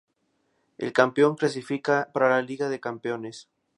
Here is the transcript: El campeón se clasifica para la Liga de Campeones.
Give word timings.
El 0.79 0.93
campeón 0.93 1.33
se 1.33 1.41
clasifica 1.41 2.09
para 2.11 2.31
la 2.31 2.41
Liga 2.41 2.69
de 2.69 2.79
Campeones. 2.79 3.47